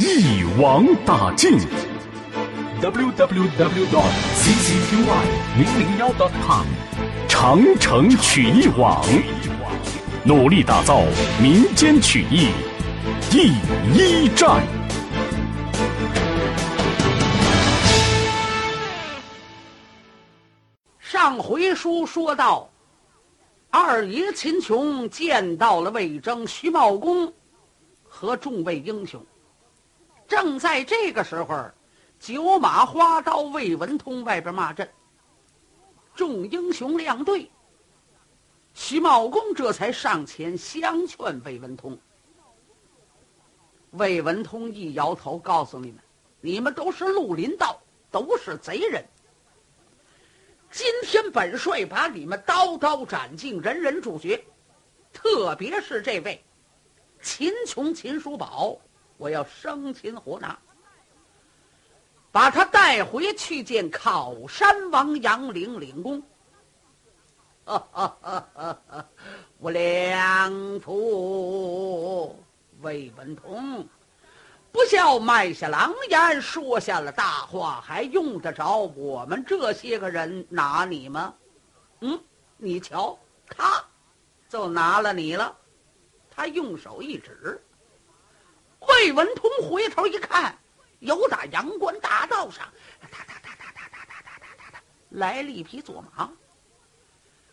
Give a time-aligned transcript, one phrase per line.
[0.00, 1.58] 一网打尽。
[2.80, 3.20] www.dot.ccqy
[5.58, 6.64] 零零幺 dot com，
[7.28, 9.04] 长城曲艺网，
[10.24, 11.02] 努力打造
[11.38, 12.48] 民间曲艺
[13.30, 13.52] 第
[13.92, 14.66] 一站。
[20.98, 22.70] 上回书说到，
[23.68, 27.30] 二爷秦琼见到了魏征、徐茂公
[28.08, 29.22] 和众位英雄。
[30.30, 31.68] 正在这个时候，
[32.20, 34.88] 九马花刀魏文通外边骂阵，
[36.14, 37.50] 众英雄亮队。
[38.72, 41.98] 徐茂公这才上前相劝魏文通。
[43.90, 46.00] 魏文通一摇头，告诉你们：
[46.40, 47.76] 你们都是绿林道，
[48.08, 49.04] 都是贼人。
[50.70, 54.40] 今天本帅把你们刀刀斩尽，人人处决，
[55.12, 56.40] 特别是这位
[57.20, 58.78] 秦琼、秦叔宝，
[59.20, 60.58] 我要生擒活拿，
[62.32, 66.22] 把他带回去见考山王杨凌领功。
[69.58, 72.34] 我良父
[72.80, 73.86] 魏文通。
[74.72, 81.34] 不孝卖下狼烟，说下了大话，还用得着我们这些个人拿你吗？
[82.00, 82.18] 嗯，
[82.56, 83.84] 你瞧，他，
[84.48, 85.54] 就拿了你了。
[86.30, 87.62] 他用手一指，
[88.80, 90.56] 魏文通回头一看，
[91.00, 92.66] 有打阳关大道上，
[93.00, 96.30] 哒哒哒哒哒哒哒哒哒哒，来了一匹左马。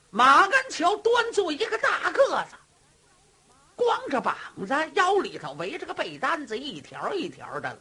[0.09, 2.55] 马鞍桥端坐一个大个子。
[3.75, 7.79] 光着膀子，腰里头围着个被单子，一条一条的了。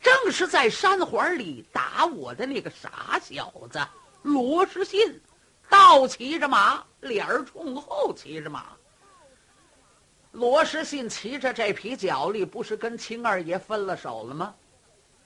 [0.00, 3.86] 正是在山环里打我的那个傻小子
[4.22, 5.20] 罗世信，
[5.68, 8.77] 倒骑着马，脸儿冲后骑着马。
[10.38, 14.54] 罗世信骑着这匹脚力，不是跟秦二爷分了手了吗？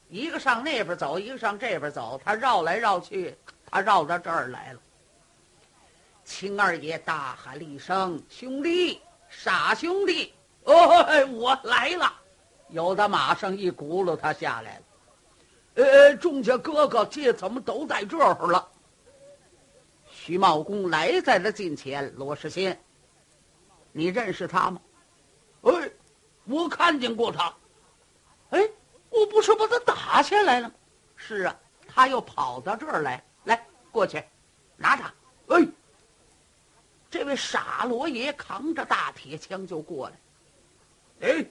[0.09, 3.37] 一个上那边走，一个上这边走，他绕来绕去，
[3.71, 4.81] 他绕到这儿来了。
[6.25, 10.33] 秦二爷大喊了一声：“兄弟，傻兄弟！
[10.65, 12.11] 哦，我来了！”
[12.71, 14.83] 有的马上一轱辘，他下来了。
[15.75, 18.67] 呃，众家哥哥，这怎么都在这儿了？
[20.11, 22.75] 徐茂公来在了近前，罗世信，
[23.93, 24.81] 你认识他吗？
[26.47, 27.55] 哎，我看见过他。
[28.51, 28.61] 哎，
[29.11, 30.75] 我不是把他打下来了吗？
[31.17, 34.23] 是啊，他又跑到这儿来，来，过去，
[34.77, 35.05] 拿着。
[35.49, 35.67] 哎。
[37.11, 41.29] 这位傻罗爷扛着大铁枪就过来。
[41.29, 41.45] 哎，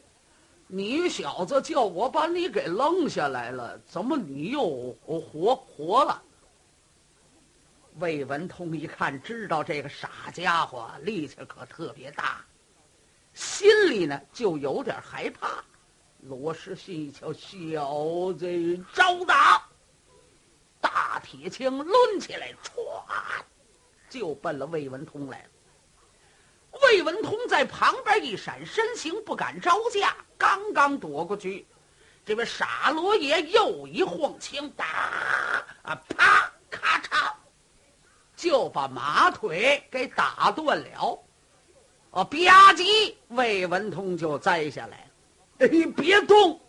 [0.65, 6.19] 你小子叫我把你给扔下来了，怎么你又活活了？
[7.99, 12.43] 魏文通一看，知道这个傻家伙力气可特别大，
[13.33, 15.63] 心里呢就有点害怕。
[16.21, 19.63] 罗世信一瞧，小子招打，
[20.79, 23.03] 大铁枪抡起来，歘，
[24.09, 25.49] 就奔了魏文通来了。
[26.83, 30.15] 魏文通在旁边一闪身形，不敢招架。
[30.37, 31.65] 刚刚躲过去，
[32.23, 34.85] 这位傻罗爷又一晃枪，打
[35.81, 37.31] 啊，啪，咔嚓，
[38.35, 41.23] 就把马腿给打断了。
[42.11, 45.67] 哦，吧唧，魏文通就栽下来了。
[45.67, 46.59] 哎，别动！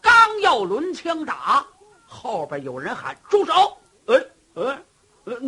[0.00, 1.66] 刚要抡枪打，
[2.06, 3.52] 后边有人喊：“住手！”
[4.06, 4.16] 哎
[4.54, 4.82] 哎，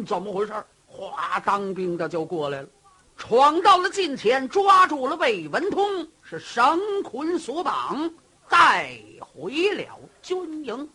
[0.06, 0.52] 怎么回事？
[0.86, 2.68] 哗，当兵的就过来了。
[3.16, 8.12] 闯到了近前，抓住了魏文通，是绳捆索绑，
[8.48, 10.90] 带回了军营。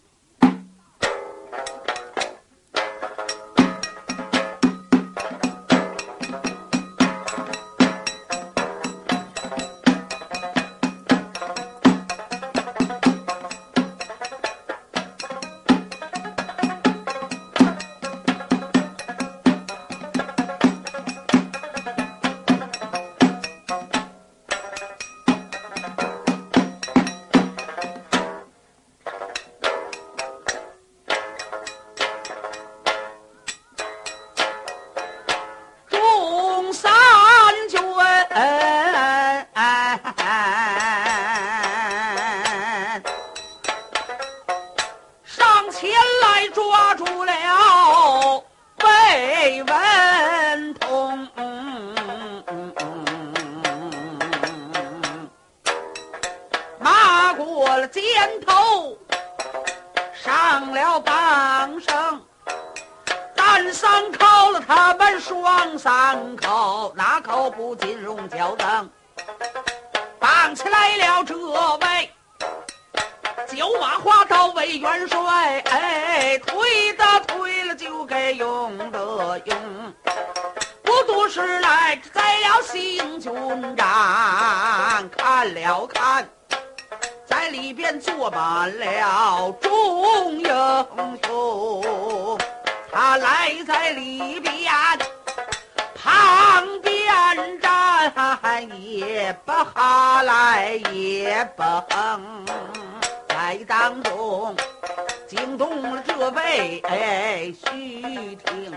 [57.38, 58.04] 过了肩
[58.42, 58.98] 头，
[60.12, 62.22] 上了绑绳，
[63.36, 68.90] 单三口了他们双三口，那口不禁容脚蹬，
[70.20, 72.12] 绑起来了这位。
[73.48, 79.94] 九马花刀为元帅，哎，推的推了就该用的用，
[80.82, 86.28] 不多时来在了行军长，看了看，
[87.50, 90.48] 里边坐满了众英
[91.26, 92.38] 雄，
[92.92, 94.54] 他来在里边，
[95.96, 102.46] 旁边站也不哈来也不哼。
[103.30, 104.56] 在当中
[105.28, 106.82] 惊动了这位
[107.54, 108.72] 徐廷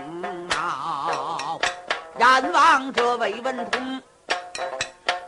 [0.49, 1.59] 茂，
[2.19, 4.01] 阎王这位文通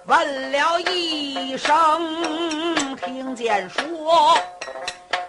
[0.06, 1.74] 问了一声，
[3.06, 4.38] 听见说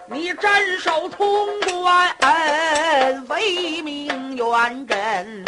[0.07, 5.45] 你镇守潼关，为名远镇，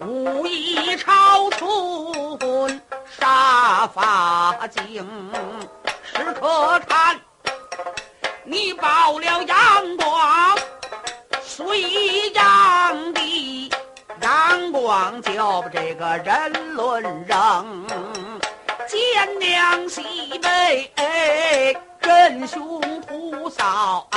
[0.00, 2.80] 武艺超村
[3.18, 5.06] 杀法精，
[6.02, 7.20] 时可叹。
[8.44, 10.56] 你报了阳广，
[11.42, 13.70] 隋炀帝，
[14.22, 17.86] 阳光就把这个人伦扔，
[18.98, 20.02] 见娘喜
[20.40, 20.92] 悲，
[22.00, 24.08] 真凶屠嫂。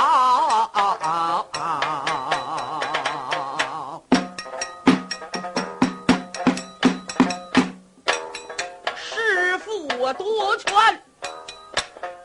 [8.95, 11.03] 师傅我夺权。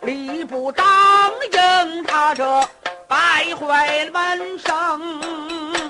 [0.00, 2.68] 礼不当应，他这
[3.06, 5.20] 败坏门生。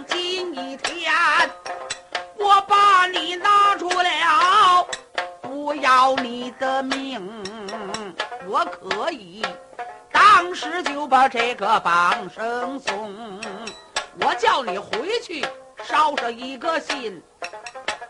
[0.09, 1.13] 今一天
[2.37, 4.11] 我把你拿出了，
[5.67, 7.21] 我要你的命，
[8.47, 9.45] 我可以
[10.13, 13.13] 当时就把这个绑绳送。
[14.21, 15.45] 我叫你回去
[15.79, 17.21] 捎上一个信，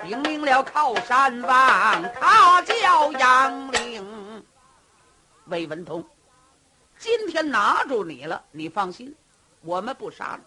[0.02, 4.44] 禀明了靠山王，他叫杨凌。
[5.46, 6.04] 魏文通，
[6.98, 9.16] 今天拿住你了，你放心，
[9.62, 10.38] 我们不杀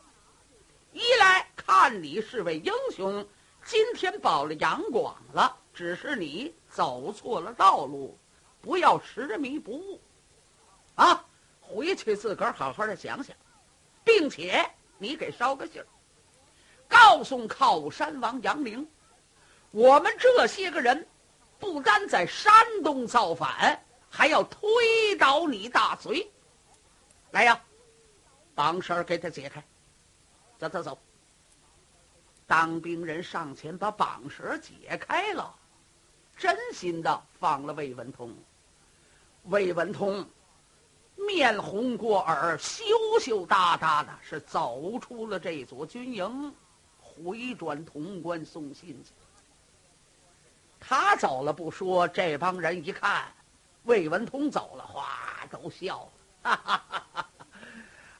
[0.92, 1.02] 你。
[1.02, 3.28] 一来看你是位英雄，
[3.66, 8.18] 今天保了杨广了，只是你走错了道路，
[8.62, 10.00] 不要执迷不悟。
[10.96, 11.26] 啊，
[11.60, 13.36] 回去自个儿好好的想想，
[14.04, 15.88] 并且你给捎个信儿，
[16.88, 18.88] 告诉靠山王杨凌，
[19.72, 21.08] 我们这些个人
[21.60, 23.80] 不单在山东造反。
[24.12, 26.32] 还要推倒你大隋！
[27.30, 27.62] 来呀，
[28.56, 29.64] 绑绳给他解开，
[30.58, 30.98] 走走走。
[32.48, 35.56] 当兵人上前把绑绳解开了，
[36.40, 38.34] 真心的放了魏文通。
[39.44, 40.26] 魏文通
[41.16, 42.86] 面红过耳，羞
[43.20, 46.56] 羞答答的，是走出了这座军营，
[46.98, 49.12] 回转潼关送信去。
[50.80, 53.26] 他走了不说，这帮人一看。
[53.84, 56.12] 魏文通走了，哗，都笑了。
[56.42, 57.30] 哈哈哈哈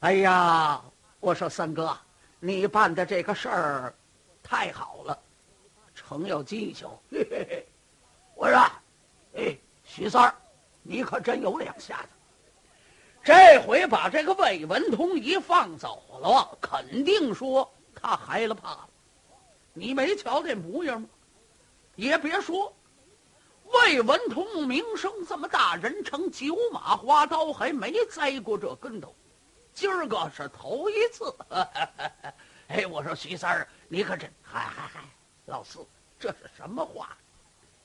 [0.00, 0.82] 哎呀，
[1.20, 1.96] 我说三哥，
[2.38, 3.94] 你办的这个事儿
[4.42, 5.18] 太好了，
[5.94, 7.00] 成有技巧。
[7.10, 7.66] 嘿嘿嘿，
[8.40, 8.58] 我说，
[9.36, 9.54] 哎，
[9.84, 10.34] 徐三儿，
[10.82, 12.08] 你可真有两下子。
[13.22, 18.88] 这回把这个魏文通一放走了，肯定说他害了怕了。
[19.74, 21.08] 你没瞧这模样吗？
[21.96, 22.74] 也别说。
[23.64, 29.14] 魏文通名声这么大，人称九马花刀，还没栽过这跟头。
[29.74, 31.36] 今儿个是头一次。
[32.68, 34.32] 哎，我说徐三儿，你可真……
[34.42, 35.00] 嗨嗨嗨，
[35.44, 35.86] 老四，
[36.18, 37.14] 这是什么话？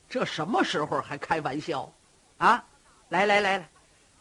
[0.09, 1.91] 这什么时候还开玩笑？
[2.37, 2.63] 啊！
[3.09, 3.69] 来来来来，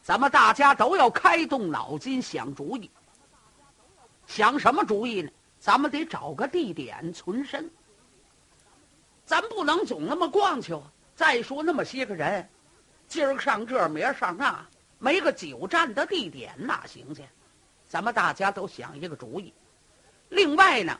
[0.02, 2.90] 咱们大家都要开动脑筋想主意。
[4.26, 5.30] 想什么主意呢？
[5.58, 7.70] 咱们得找个地点存身。
[9.24, 10.78] 咱不能总那么逛去！
[11.16, 12.46] 再说那么些个人，
[13.08, 14.66] 今儿上这，明儿上那，
[14.98, 17.22] 没个久站的地点哪行去？
[17.88, 19.54] 咱们大家都想一个主意。
[20.28, 20.98] 另外呢，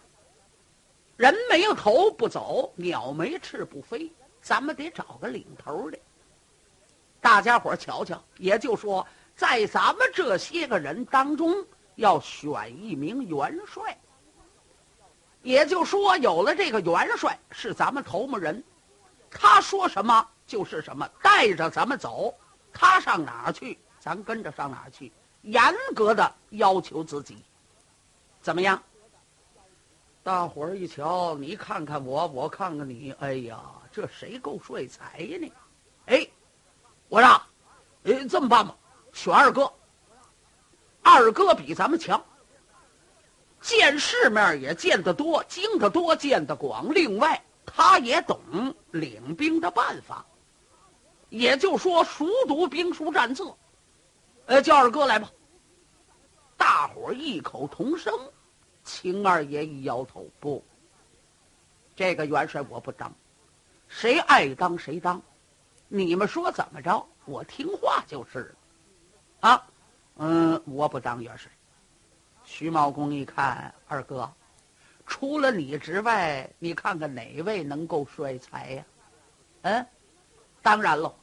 [1.17, 4.11] 人没有头不走，鸟没翅不飞，
[4.45, 5.99] 咱们得找个领头的。
[7.19, 13.99] 大家伙瞧瞧，也就说，在咱们这些个人当中，要选一名元帅。
[15.41, 18.63] 也就说，有了这个元帅，是咱们头目人。
[19.31, 22.35] 他说什么就是什么，带着咱们走，
[22.71, 25.11] 他上哪儿去，咱跟着上哪儿去，
[25.41, 27.43] 严格的要求自己，
[28.43, 28.81] 怎么样？
[30.23, 33.59] 大伙儿一瞧，你看看我，我看看你，哎呀，
[33.95, 35.53] 这谁够帅才呢？
[36.07, 36.29] 哎，
[37.09, 37.41] 我让，
[38.03, 38.77] 呃，这么办吧，
[39.13, 39.73] 选二哥。
[41.01, 42.21] 二哥比咱们强，
[43.61, 46.93] 见世面也见得多，经得多，见得广。
[46.93, 50.27] 另外，他也懂领兵的办法，
[51.29, 53.57] 也就说熟读兵书战策。
[54.47, 55.31] 呃，叫二哥来吧。
[56.57, 58.13] 大伙异口同声。
[58.83, 60.65] 秦二爷一摇头，不，
[61.95, 63.15] 这个元帅我不当，
[63.97, 65.23] 谁爱当谁当，
[65.87, 69.49] 你们说怎么着，我听话就是了。
[69.49, 69.67] 啊，
[70.17, 71.49] 嗯，我不当元帅。
[72.43, 74.29] 徐茂公一看，二哥，
[75.07, 78.85] 除了你之外，你看看哪位能够摔才呀？
[79.63, 79.87] 嗯，
[80.61, 81.15] 当然喽，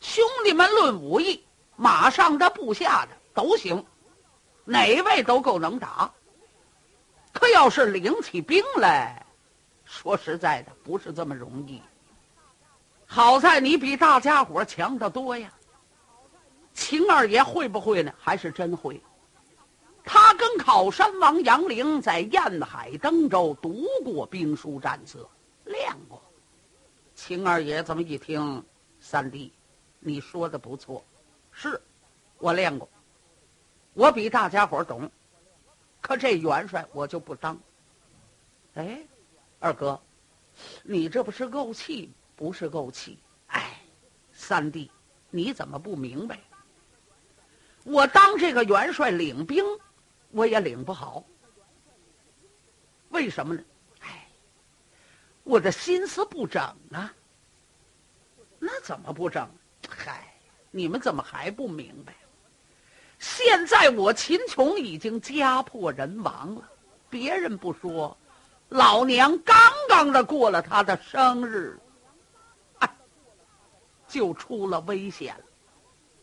[0.00, 3.86] 兄弟们论武艺，马上的、部下的都行，
[4.64, 6.12] 哪位都够能打。
[7.32, 9.24] 可要是领起兵来，
[9.84, 11.80] 说实在的，不是这么容易。
[13.12, 15.52] 好在你比大家伙强得多呀。
[16.72, 18.14] 秦二爷会不会呢？
[18.16, 19.02] 还是真会。
[20.04, 25.28] 他跟考山王杨凌在燕海登州读过兵书战策，
[25.64, 26.22] 练过。
[27.16, 28.64] 秦二爷这么一听，
[29.00, 29.52] 三弟，
[29.98, 31.04] 你说的不错，
[31.50, 31.82] 是，
[32.38, 32.88] 我练过，
[33.92, 35.10] 我比大家伙懂。
[36.00, 37.58] 可这元帅我就不当。
[38.74, 39.00] 哎，
[39.58, 40.00] 二哥，
[40.84, 42.12] 你这不是怄气吗？
[42.40, 43.18] 不是怄气。
[43.48, 43.78] 哎，
[44.32, 44.90] 三弟，
[45.28, 46.40] 你怎么不明白？
[47.84, 49.62] 我当这个元帅领兵，
[50.30, 51.22] 我也领不好。
[53.10, 53.62] 为什么呢？
[54.00, 54.26] 哎，
[55.44, 57.12] 我的心思不整啊。
[58.58, 59.46] 那怎么不整？
[59.86, 60.34] 嗨，
[60.70, 62.14] 你们怎么还不明白？
[63.18, 66.66] 现在我秦琼已经家破人亡了，
[67.10, 68.16] 别人不说，
[68.70, 69.54] 老娘刚
[69.90, 71.78] 刚的过了他的生日，
[74.10, 75.34] 就出了危险，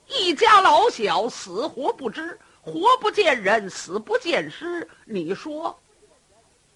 [0.08, 5.79] 一家老小死活不知，活不见人，死不见尸，你说，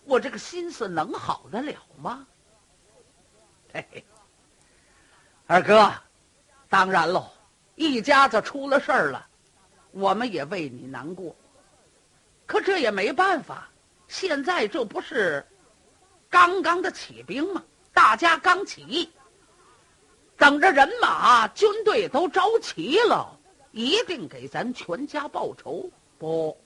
[0.06, 2.26] 我这个心思能好得了吗？
[3.74, 4.06] 嘿嘿，
[5.48, 5.94] 二哥，
[6.70, 7.30] 当然喽，
[7.76, 9.28] 一家子出了事儿了。
[9.92, 11.36] 我们也为你难过，
[12.46, 13.70] 可这也没办法。
[14.08, 15.46] 现在这不是
[16.30, 17.62] 刚刚的起兵吗？
[17.94, 19.12] 大家刚起义，
[20.42, 23.38] 等着人马、军队都招齐了，
[23.72, 25.88] 一定给咱全家报仇。
[26.18, 26.58] 不，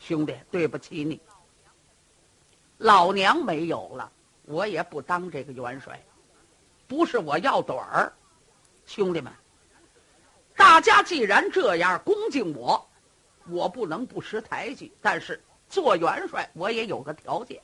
[0.00, 1.20] 兄弟，对不起你，
[2.78, 4.10] 老娘没有了，
[4.44, 6.02] 我也不当这个元帅。
[6.88, 8.12] 不是我要短儿，
[8.86, 9.32] 兄弟们。
[10.56, 12.84] 大家既然这样恭敬我，
[13.48, 14.92] 我不能不识抬举。
[15.00, 17.62] 但是做元帅，我也有个条件。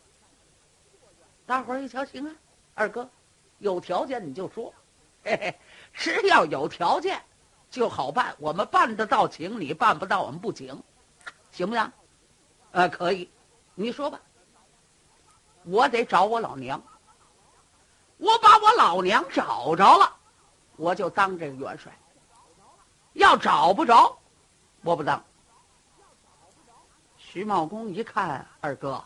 [1.46, 2.32] 大伙儿一瞧，行啊，
[2.74, 3.10] 二哥，
[3.58, 4.72] 有条件你就说，
[5.24, 5.58] 嘿嘿，
[5.92, 7.20] 只要有条件
[7.70, 8.34] 就好办。
[8.38, 10.82] 我们办得到，请你办不到，我们不请，
[11.52, 11.92] 行不行？
[12.72, 13.30] 呃，可以，
[13.74, 14.20] 你说吧。
[15.64, 16.82] 我得找我老娘，
[18.16, 20.16] 我把我老娘找着了，
[20.76, 21.92] 我就当这个元帅。
[23.14, 24.16] 要找不着，
[24.82, 25.22] 我不当。
[27.16, 29.04] 徐茂公一看二哥，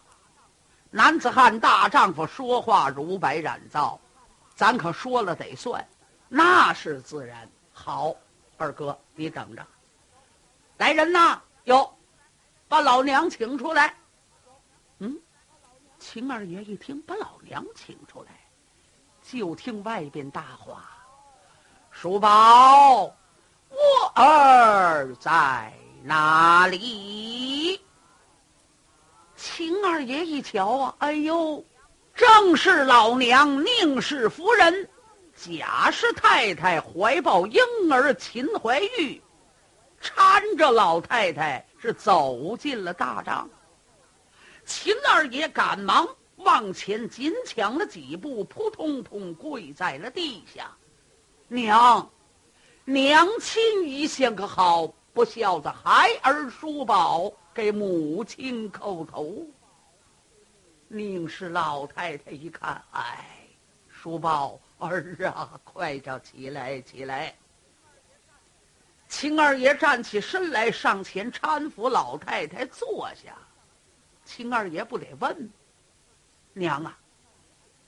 [0.91, 3.99] 男子汉大丈夫说话如白染皂，
[4.63, 5.85] 咱可说了得算，
[6.29, 7.51] 那是自然。
[7.73, 8.15] 好，
[8.57, 9.67] 二哥你等着，
[10.77, 11.43] 来人呐！
[11.65, 11.93] 哟，
[12.69, 13.93] 把老娘请出来。
[14.99, 15.19] 嗯，
[15.99, 18.31] 秦二爷一听把老娘请出来，
[19.21, 20.89] 就听外边大话，
[21.91, 23.13] 叔宝。
[23.69, 25.73] 我儿在
[26.05, 27.81] 哪里？
[29.35, 31.65] 秦二爷一瞧啊，哎呦，
[32.15, 34.89] 正是老娘宁氏夫人
[35.35, 39.21] 贾氏太太怀抱婴儿秦怀玉，
[40.01, 43.49] 搀着老太太是走进了大帐。
[44.65, 50.71] 秦二爷赶忙往前紧抢了几步，扑通通跪在了地下，
[51.49, 52.09] 娘。
[52.85, 59.47] 娘亲一向可好，不孝的孩儿叔宝给母亲叩头。
[60.95, 63.25] 宁氏老太太一看，哎，
[63.89, 67.35] 叔宝儿啊，快着起来起来。
[69.09, 73.35] 秦二爷站起身来，上前搀扶老太太坐下。
[74.27, 75.51] 秦二爷不得问，
[76.53, 76.99] 娘啊，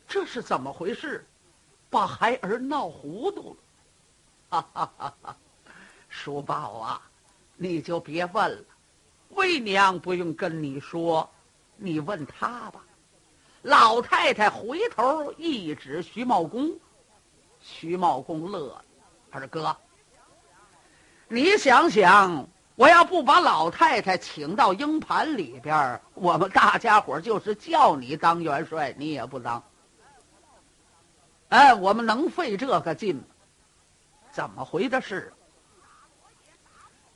[0.09, 1.27] 这是怎么回事？
[1.91, 3.57] 把孩儿闹糊涂了。
[4.49, 5.15] 哈哈哈！
[5.23, 5.37] 哈，
[6.09, 7.03] 叔宝啊，
[7.55, 8.65] 你就别问了，
[9.29, 11.31] 为娘不用跟你说，
[11.77, 12.83] 你问他吧。
[13.65, 16.71] 老太太回头一指徐茂公，
[17.63, 18.85] 徐茂公乐了，
[19.31, 19.75] 二哥，
[21.29, 29.65] 你想想，我要不把老太太请到鹰盘里边我们大家伙就是叫你当元帅，你也不当。
[31.49, 33.25] 哎，我们能费这个劲吗？
[34.31, 35.33] 怎么回的事？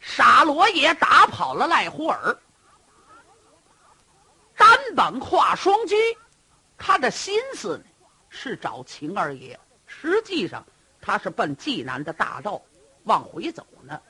[0.00, 2.38] 傻罗爷打跑了赖胡尔，
[4.56, 5.94] 单本跨双击，
[6.78, 7.84] 他的心思呢
[8.30, 10.64] 是找秦二爷，实际上
[11.00, 12.62] 他是奔济南的大道
[13.02, 14.00] 往回走呢。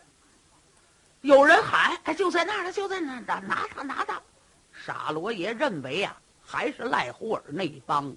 [1.23, 4.21] 有人喊：“哎，就在那儿了，就在那儿，拿他，拿他！”
[4.71, 8.15] 傻罗爷认为啊，还是赖胡尔那一帮，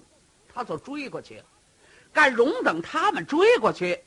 [0.52, 1.44] 他就追过去了。
[2.12, 3.98] 干容等他们追过去，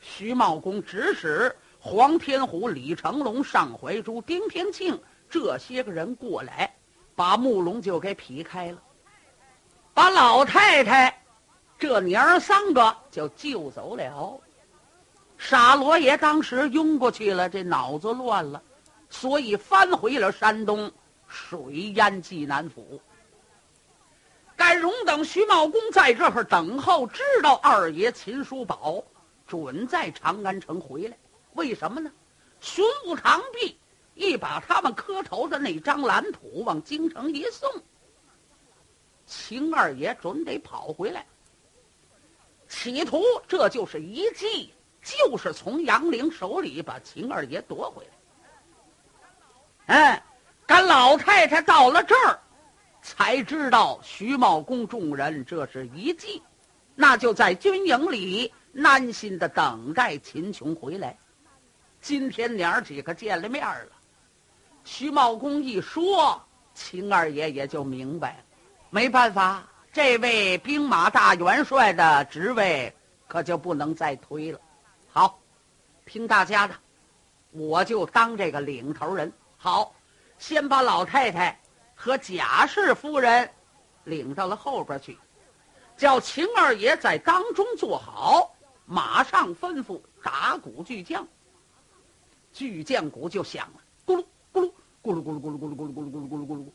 [0.00, 6.74] 徐茂公指使黄天虎、李成龙、尚怀珠、丁天庆这些个人过来，
[7.14, 8.82] 把木龙就给劈开了，
[9.96, 11.22] 把老太太
[11.78, 14.38] 这娘儿三个就救走了。
[15.38, 18.62] 傻罗爷当时晕过去了，这脑子乱了，
[19.08, 20.92] 所以翻回了山东，
[21.26, 21.58] 水
[21.94, 23.00] 淹济南府。
[24.54, 29.02] 甘荣等徐茂公在这儿等候，知道二爷秦叔宝
[29.46, 31.16] 准在长安城回来。
[31.54, 32.12] 为什么呢？
[32.60, 33.78] 巡抚唐弼
[34.14, 37.70] 一把他们磕头的那张蓝图往京城一送，
[39.48, 41.24] 秦二爷准得跑回来。
[42.66, 48.04] 企图这就是一计，就是从杨凌手里把秦二爷夺回
[49.86, 49.94] 来。
[49.94, 50.24] 哎，
[50.66, 52.40] 赶老太太到了这儿。
[53.02, 56.42] 才知道徐茂公众人这是一计，
[56.96, 61.16] 那就在军营里耐心的等待秦琼回来。
[62.00, 63.92] 今天娘儿几个见了面了，
[64.82, 68.45] 徐茂公一说，秦二爷也就明白了。
[68.96, 72.90] 没办法，这位兵马大元帅的职位
[73.28, 74.58] 可就不能再推了。
[75.06, 75.38] 好，
[76.06, 76.74] 听大家的，
[77.50, 79.30] 我就当这个领头人。
[79.58, 79.94] 好，
[80.38, 81.60] 先把老太太。
[81.94, 83.50] 和贾氏夫人
[84.04, 85.18] 领到了后边去，
[85.94, 88.50] 叫秦二爷在当中坐好，
[88.86, 91.28] 马上吩咐打鼓巨将。
[92.50, 96.66] 巨将鼓就响了，咕噜咕噜咕噜咕噜咕噜咕噜咕噜咕噜咕噜咕噜咕噜，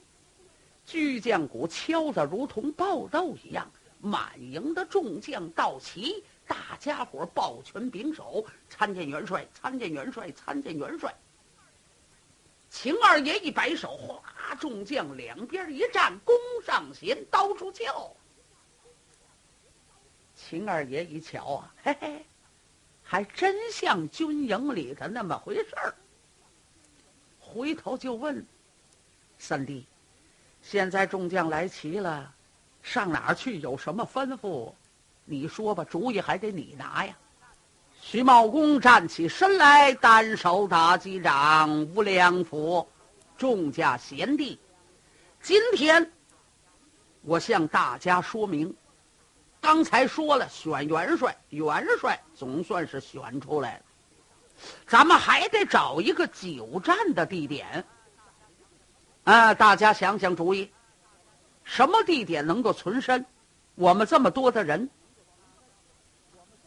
[0.86, 11.16] 巨将鼓敲得如同爆豆一样，满营的众将到齐，大家伙抱拳拱手，参见元帅，参见元帅，参见元帅。
[12.70, 18.16] 秦二爷一摆手，哗，众将两边一站，弓上弦，刀出鞘。
[20.36, 22.26] 秦二爷一瞧啊，嘿嘿，
[23.04, 25.94] 还真像军营里的那么回事儿。
[27.40, 28.44] 回头就问
[29.38, 29.86] 三弟
[30.62, 32.32] ：“现在众将来齐了，
[32.82, 33.60] 上哪儿去？
[33.60, 34.72] 有什么吩咐？
[35.26, 37.16] 你说吧，主意还得你拿呀。”
[38.04, 42.88] 徐茂公站起身来，单手打击掌，无量府，
[43.38, 44.60] 众家贤弟，
[45.40, 46.12] 今天
[47.22, 48.76] 我向大家说明，
[49.60, 53.84] 刚才说了选元帅，元帅总算是选出来了，
[54.88, 57.86] 咱们还得找一个久战的地点。
[59.24, 60.72] 啊，大家想想主意，
[61.64, 63.24] 什么地点能够存身？
[63.76, 64.90] 我们这么多的人。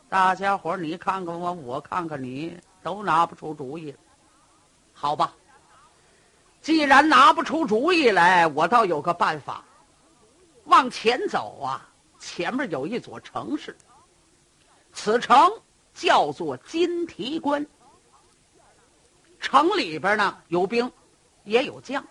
[0.09, 3.95] 大家伙你看看我，我看看你，都拿不出主意。
[4.93, 5.35] 好吧，
[6.61, 9.65] 既然拿不出主意来，我倒有个办法。
[10.65, 11.89] 往前走啊，
[12.21, 13.77] 前面有一座城市，
[14.93, 15.37] 此城
[15.93, 17.67] 叫做金提关。
[19.41, 20.91] 城里边呢有兵，
[21.43, 22.03] 也有将，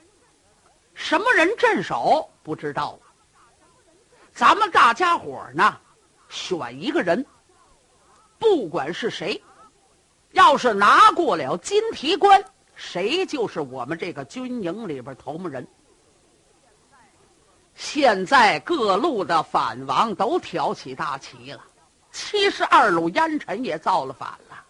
[0.93, 2.97] 什么人镇守不知道。
[4.33, 5.77] 咱们大家伙呢，
[6.29, 7.25] 选一个人。
[8.39, 9.41] 不管是谁，
[10.31, 12.43] 要是拿过了金提关，
[12.75, 15.65] 谁就是我们这个军营里边头目人。
[17.73, 21.63] 现在各路的反王都挑起大旗了，
[22.11, 24.65] 七十二路烟尘也造了反了。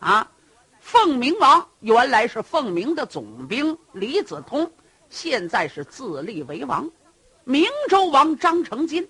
[0.00, 0.30] 啊，
[0.78, 4.70] 凤鸣王原来是凤鸣的总兵李子通，
[5.10, 6.90] 现在是自立为王。
[7.44, 9.08] 明州王张成金。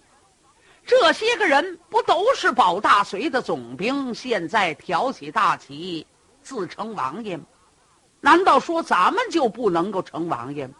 [0.87, 4.14] 这些个人不都是保大隋的总兵？
[4.14, 6.06] 现在挑起大旗，
[6.40, 7.44] 自称王爷吗？
[8.20, 10.74] 难道说咱们就不能够成王爷吗？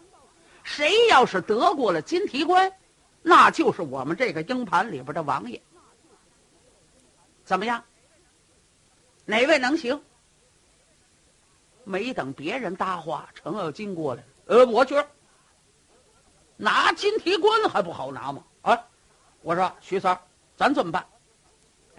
[0.63, 2.71] 谁要是得过了金提关，
[3.21, 5.61] 那就是我们这个鹰盘里边的王爷。
[7.43, 7.83] 怎么样？
[9.25, 10.01] 哪位能行？
[11.83, 14.95] 没等别人搭话，程咬金过来了，呃，我去。
[16.57, 18.43] 拿金提棺还不好拿吗？
[18.63, 18.85] 啊！
[19.41, 20.19] 我说徐三
[20.57, 21.05] 咱怎么办？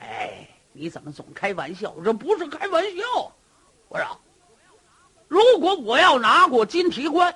[0.00, 1.94] 哎，你怎么总开玩笑？
[2.04, 3.32] 这不是开玩笑。
[3.88, 4.20] 我说
[5.28, 7.34] 如果我要拿过金提官，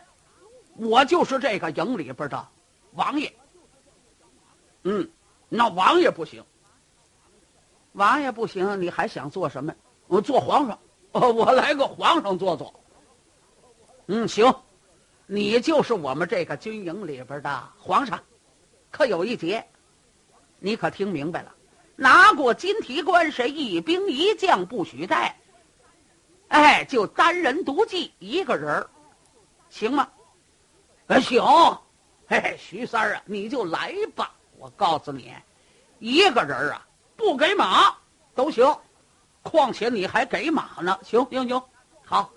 [0.76, 2.48] 我就是这个营里边的
[2.92, 3.34] 王爷。
[4.82, 5.08] 嗯，
[5.48, 6.44] 那王爷不行，
[7.92, 9.72] 王爷不行，你还想做什么？
[10.08, 10.78] 我做皇上，
[11.12, 12.74] 哦，我来个皇上做做。
[14.08, 14.54] 嗯，行，
[15.26, 18.22] 你就是我们这个军营里边的皇上。
[18.90, 19.66] 可有一节，
[20.58, 21.54] 你可听明白了？
[21.96, 25.38] 拿过金提官是一兵一将不许带，
[26.48, 28.86] 哎，就单人独骑一个人，
[29.68, 30.08] 行吗？
[31.06, 31.42] 哎，行。
[32.26, 34.34] 嘿嘿，徐三啊，你就来吧。
[34.56, 35.32] 我告诉你，
[35.98, 37.94] 一个人啊，不给马
[38.34, 38.76] 都行，
[39.42, 40.98] 况且你还给马呢。
[41.02, 41.62] 行行行，
[42.04, 42.32] 好，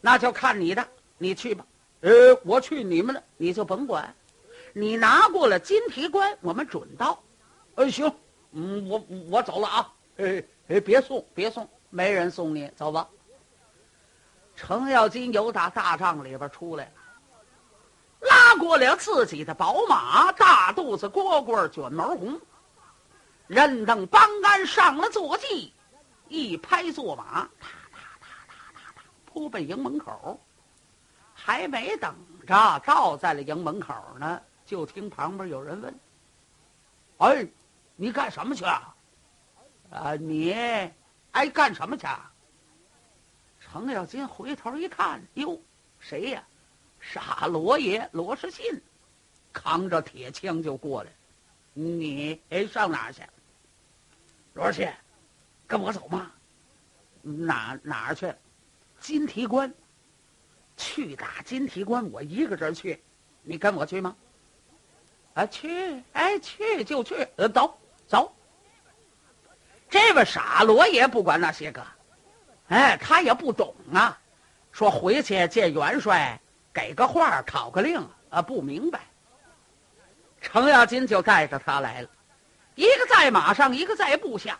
[0.00, 0.86] 那就看你的，
[1.18, 1.64] 你去吧。
[2.02, 4.14] 呃，我去你们的，你就甭管。
[4.74, 7.22] 你拿过了金提官，我们准到。
[7.76, 8.12] 呃，行，
[8.52, 9.92] 嗯，我我走了啊。
[10.16, 13.08] 哎哎，别送，别送，没人送你，走吧。
[14.56, 16.92] 程咬金由打大帐里边出来了。
[18.20, 22.40] 拉过了自己的宝马，大肚子蝈蝈卷毛红，
[23.46, 25.72] 任等帮鞍上了坐骑，
[26.28, 30.40] 一拍坐马，啪啪啪啪啪啪，扑奔营门口。
[31.44, 32.14] 还没等
[32.46, 35.92] 着到在了营门口呢，就听旁边有人问
[37.18, 37.44] ：“哎，
[37.96, 38.94] 你干什么去啊？
[39.90, 40.52] 啊，你
[41.32, 42.06] 哎干什么去？”
[43.58, 45.60] 程咬金回头一看，哟，
[45.98, 46.44] 谁呀？
[47.00, 48.80] 傻罗爷罗士信，
[49.52, 51.10] 扛着铁枪就过来。
[51.72, 53.22] 你哎上哪儿去？
[54.54, 54.92] 罗士信，
[55.66, 56.30] 跟我走吗？
[57.22, 58.32] 哪哪儿去？
[59.00, 59.74] 金提官。
[60.82, 63.00] 去打金提关，我一个人去，
[63.42, 64.16] 你跟我去吗？
[65.34, 68.34] 啊，去，哎，去就去，呃，走走。
[69.88, 71.86] 这位傻罗爷不管那些个，
[72.68, 74.18] 哎，他也不懂啊。
[74.72, 76.38] 说回去见元帅。
[76.74, 78.40] 给个话，讨个令啊！
[78.40, 79.00] 不明白。
[80.40, 82.08] 程咬金就带着他来了，
[82.76, 84.58] 一个在马上，一个在部下。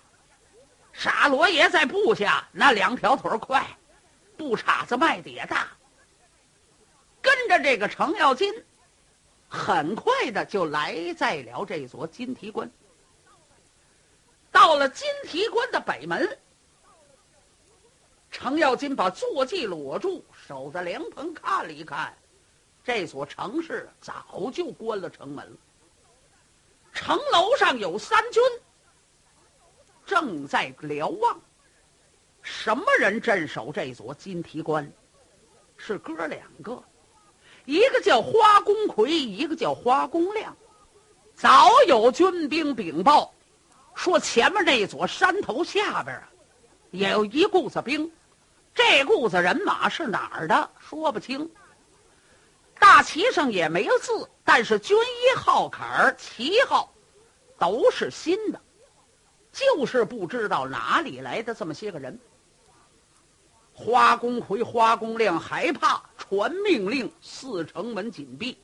[0.92, 3.66] 傻罗爷在部下，那两条腿快，
[4.36, 5.68] 布叉子迈的也大。
[7.22, 8.52] 跟着这个程咬金，
[9.48, 12.70] 很快的就来在了这座金提关。
[14.50, 16.38] 到了金提关的北门，
[18.30, 20.24] 程咬金把坐骑裸住。
[20.46, 22.14] 守在凉棚看了一看，
[22.82, 25.56] 这座城市早就关了城门了。
[26.92, 28.42] 城楼上有三军，
[30.04, 31.40] 正在瞭望。
[32.42, 34.92] 什么人镇守这座金提关？
[35.76, 36.82] 是哥两个，
[37.64, 40.56] 一个叫花公魁，一个叫花公亮。
[41.34, 43.32] 早有军兵禀报，
[43.94, 46.28] 说前面那座山头下边啊，
[46.90, 48.10] 也有一股子兵。
[48.74, 50.70] 这股子人马是哪儿的？
[50.78, 51.50] 说不清。
[52.78, 56.92] 大旗上也没有字，但是军衣号坎儿、旗号
[57.58, 58.60] 都是新的，
[59.52, 62.18] 就是不知道哪里来的这么些个人。
[63.84, 68.56] 花公魁、花公亮害怕，传命令四城门紧闭，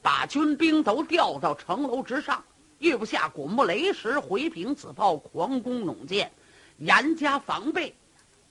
[0.00, 2.40] 把军兵都调到城楼之上，
[2.78, 6.30] 遇不下滚木雷石、回禀子炮、狂弓弩箭，
[6.78, 7.92] 严加防备。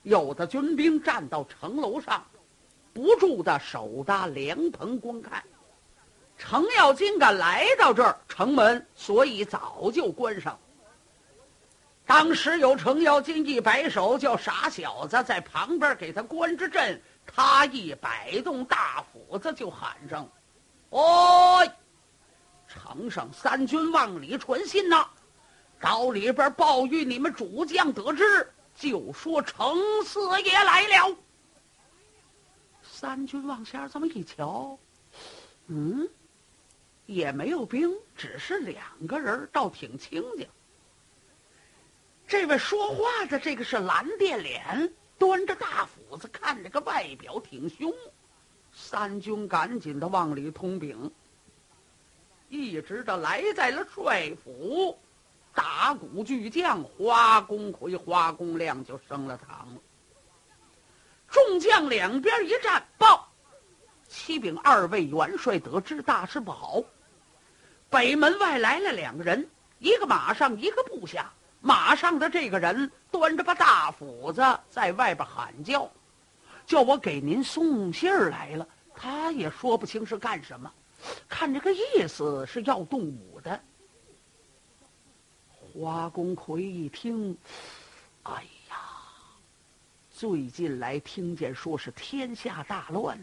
[0.02, 2.22] 有的军兵站到城楼上，
[2.92, 5.42] 不住的手搭凉棚观看。
[6.36, 10.58] 程咬金敢来到这儿，城门所以早就关上。
[12.10, 17.00] 当时有程咬金一摆手，叫傻小子在旁边给他关着阵。
[17.24, 20.28] 他一摆动大斧子，就喊上
[20.90, 21.64] ：“哦，
[22.66, 25.06] 城上三军往里传信呐，
[25.80, 31.16] 到里边报与你们主将得知。”就说程四爷来了。
[32.82, 34.76] 三军往下这么一瞧，
[35.68, 36.08] 嗯，
[37.06, 40.48] 也没有兵，只是两个人，倒挺清静。
[42.30, 47.92] 这位说话的这个是蓝靛脸，端着大斧子，看着个外表挺凶。
[48.72, 51.10] 三军赶紧的往里通禀，
[52.48, 54.96] 一直的来在了帅府。
[55.52, 59.76] 打鼓巨将花公魁、花公亮就升了堂。
[61.28, 63.28] 众将两边一站，报：
[64.06, 66.80] 启禀二位元帅，得知大事不好。
[67.88, 71.32] 北门外来了两个人，一个马上，一个部下。
[71.60, 75.90] 马上的这个人端着把大斧子在外边喊叫，
[76.66, 78.66] 叫我给您送信儿来了。
[78.94, 80.72] 他也说不清是干什么，
[81.28, 83.60] 看这个意思是要动武的。
[85.72, 87.36] 花公魁一听，
[88.24, 88.32] 哎
[88.68, 88.76] 呀，
[90.10, 93.18] 最近来听见说是天下大乱，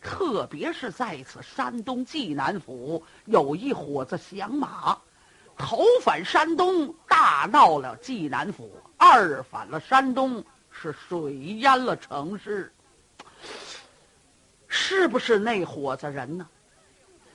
[0.00, 4.98] 特别是在此山东济南府有一伙子响马，
[5.56, 12.72] 头反山东，大闹了济南府；二反了山东，是水淹了城市。
[14.66, 16.48] 是不是那伙子人呢？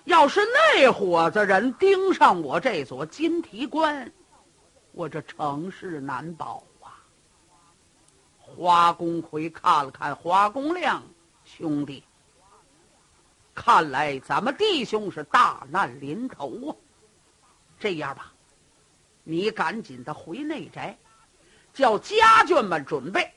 [0.06, 4.10] 要是那伙子人盯上我这座金提关，
[4.93, 6.95] 我这城市难保啊！
[8.39, 11.03] 花公魁看了看花公亮
[11.43, 12.03] 兄弟，
[13.53, 16.71] 看来咱们弟兄是大难临头啊！
[17.79, 18.33] 这样吧，
[19.23, 20.97] 你赶紧的回内宅，
[21.73, 23.31] 叫家眷们准备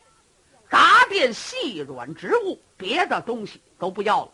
[0.69, 4.33] 打点细软植物，别的东西都不要了。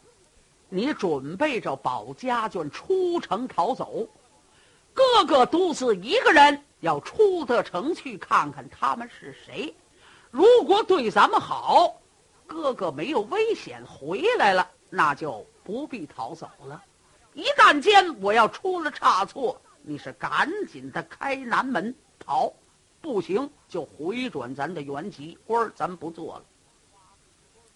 [0.68, 4.08] 你准备着保家眷出城逃走，
[4.92, 9.74] 哥哥独自一个人要出得城去看看他们是谁。
[10.30, 11.96] 如果对咱们好，
[12.46, 16.82] 哥哥没有危险回来了，那就不必逃走了。
[17.32, 22.53] 一旦间我要出了差错，你是赶紧的开南门跑，
[23.01, 26.44] 不行就回转咱的原籍，官儿咱不做了。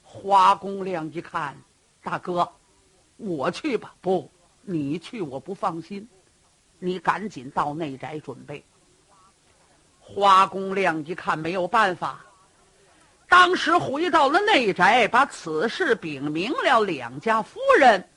[0.02, 1.56] 花公亮一看，
[2.02, 2.50] 大哥。
[3.16, 4.28] 我去吧，不，
[4.62, 6.08] 你去我不放心，
[6.80, 8.64] 你赶紧到内宅准备。
[10.00, 12.24] 花公亮一看没有办法，
[13.28, 18.08] 当时回到了内宅，把此事禀明了两家夫人，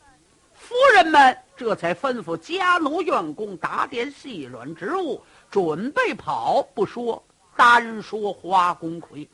[0.56, 6.62] 夫人们这才吩咐家奴院工打点细软植物，准备跑。
[6.74, 7.24] 不说，
[7.56, 9.30] 单说花公魁，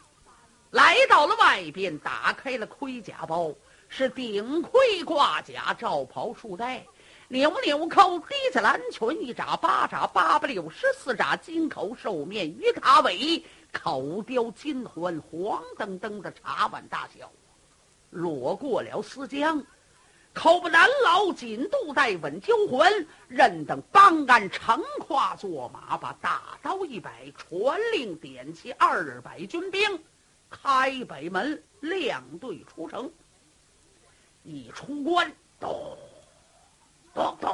[0.71, 3.53] 来到了外边，打开了盔甲包。
[3.91, 6.85] 是顶盔挂甲，罩袍束带，
[7.27, 17.31] 扭扭扣，低着蓝裙，一扎八扎八八六十四扎金口兽面鱼塔尾，口雕金环，黄澄澄的茶碗大小，
[18.11, 19.63] 裸过了丝浆，
[20.33, 29.81] 口不难牢，紧肚带稳揪环，任等帮鞍乘胯坐马，把大刀一摆，传令点齐二百军兵，
[30.49, 33.11] 开北门亮队出城。
[34.43, 35.97] 一出关，咚
[37.13, 37.53] 咚咚，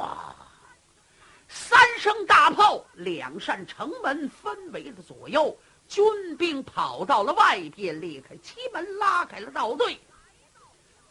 [1.48, 5.56] 三声大炮，两扇城门分为了左右，
[5.88, 9.98] 军兵跑到了外边，裂开七门，拉开了道队，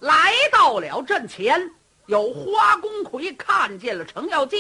[0.05, 1.71] 来到了阵前。
[2.05, 4.59] 有花公魁看见了程咬金，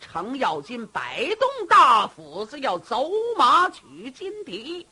[0.00, 4.86] 程咬金摆动大斧子要走马取金笛。